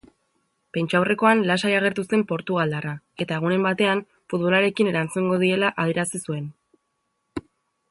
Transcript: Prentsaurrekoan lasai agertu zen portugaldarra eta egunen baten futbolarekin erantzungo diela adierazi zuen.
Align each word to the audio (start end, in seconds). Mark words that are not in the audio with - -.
Prentsaurrekoan 0.75 1.43
lasai 1.51 1.73
agertu 1.79 2.05
zen 2.09 2.23
portugaldarra 2.31 2.95
eta 3.25 3.37
egunen 3.41 3.67
baten 3.67 4.03
futbolarekin 4.33 4.91
erantzungo 4.95 5.39
diela 5.45 5.71
adierazi 5.85 6.25
zuen. 6.31 6.53